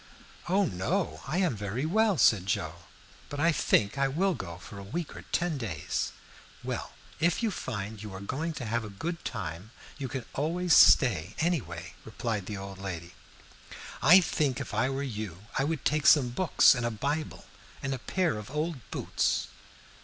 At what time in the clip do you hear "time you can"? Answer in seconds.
9.23-10.25